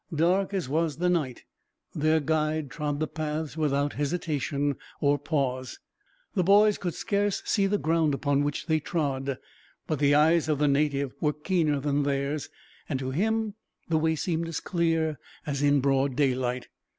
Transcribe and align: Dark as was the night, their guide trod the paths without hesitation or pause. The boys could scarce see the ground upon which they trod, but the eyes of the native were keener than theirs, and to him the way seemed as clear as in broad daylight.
Dark 0.15 0.51
as 0.51 0.67
was 0.67 0.97
the 0.97 1.11
night, 1.11 1.43
their 1.93 2.19
guide 2.19 2.71
trod 2.71 2.99
the 2.99 3.05
paths 3.05 3.55
without 3.55 3.93
hesitation 3.93 4.77
or 4.99 5.19
pause. 5.19 5.77
The 6.33 6.41
boys 6.43 6.79
could 6.79 6.95
scarce 6.95 7.43
see 7.45 7.67
the 7.67 7.77
ground 7.77 8.15
upon 8.15 8.43
which 8.43 8.65
they 8.65 8.79
trod, 8.79 9.37
but 9.85 9.99
the 9.99 10.15
eyes 10.15 10.49
of 10.49 10.57
the 10.57 10.67
native 10.67 11.13
were 11.21 11.33
keener 11.33 11.79
than 11.79 12.01
theirs, 12.01 12.49
and 12.89 12.97
to 12.97 13.11
him 13.11 13.53
the 13.89 13.99
way 13.99 14.15
seemed 14.15 14.47
as 14.47 14.59
clear 14.59 15.19
as 15.45 15.61
in 15.61 15.81
broad 15.81 16.15
daylight. 16.15 16.69